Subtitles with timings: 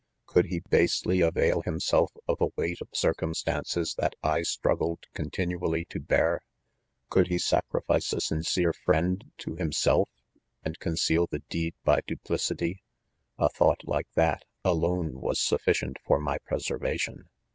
[0.17, 5.85] * Could he basely avail himself of a weight of circumstances that I struggled continually
[5.91, 6.41] to heart
[7.11, 10.09] Could he sacrifice a sincere friend to himself,
[10.63, 12.81] and conceal the deed by duplicity
[13.35, 17.29] 1 A thought like that, alone was sufficient for my preservation.